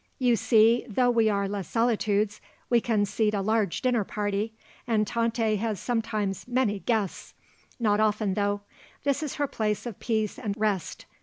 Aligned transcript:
You 0.17 0.35
see, 0.35 0.83
though 0.89 1.11
we 1.11 1.29
are 1.29 1.47
Les 1.47 1.67
Solitudes, 1.67 2.41
we 2.71 2.81
can 2.81 3.05
seat 3.05 3.35
a 3.35 3.41
large 3.43 3.83
dinner 3.83 4.03
party 4.03 4.55
and 4.87 5.05
Tante 5.05 5.57
has 5.57 5.79
sometimes 5.79 6.47
many 6.47 6.79
guests; 6.79 7.35
not 7.79 7.99
often 7.99 8.33
though; 8.33 8.61
this 9.03 9.21
is 9.21 9.35
her 9.35 9.45
place 9.45 9.85
of 9.85 9.99
peace 9.99 10.39
and 10.39 10.55
rest. 10.57 11.05